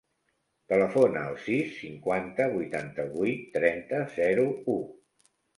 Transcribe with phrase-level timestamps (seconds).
[0.71, 4.81] Telefona al sis, cinquanta, vuitanta-vuit, trenta, zero, u.